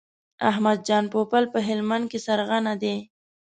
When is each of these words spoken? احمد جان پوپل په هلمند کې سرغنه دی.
احمد 0.49 0.77
جان 0.87 1.03
پوپل 1.11 1.43
په 1.53 1.59
هلمند 1.67 2.05
کې 2.11 2.19
سرغنه 2.25 2.73
دی. 2.81 2.95